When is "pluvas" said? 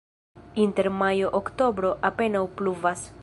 2.57-3.11